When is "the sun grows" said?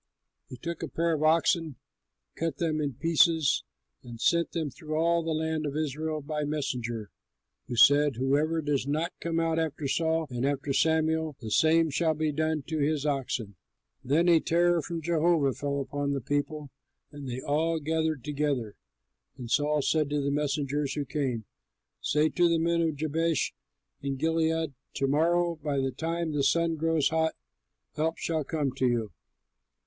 26.31-27.09